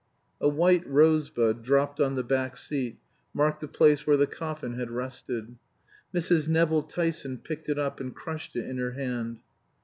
A 0.39 0.49
white 0.49 0.83
rosebud, 0.87 1.61
dropped 1.61 1.99
on 2.01 2.15
the 2.15 2.23
back 2.23 2.57
seat, 2.57 2.97
marked 3.35 3.61
the 3.61 3.67
place 3.67 4.07
where 4.07 4.17
the 4.17 4.25
coffin 4.25 4.73
had 4.73 4.89
rested. 4.89 5.57
Mrs. 6.11 6.47
Nevill 6.47 6.81
Tyson 6.81 7.37
picked 7.37 7.69
it 7.69 7.77
up 7.77 7.99
and 7.99 8.15
crushed 8.15 8.55
it 8.55 8.67
in 8.67 8.79
her 8.79 8.93
hand. 8.93 9.41